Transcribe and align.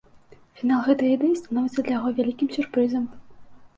Фінал 0.61 0.79
гэтай 0.87 1.11
ідэі 1.17 1.37
становіцца 1.41 1.77
для 1.81 1.93
яго 1.99 2.09
вялікім 2.21 2.47
сюрпрызам. 2.59 3.05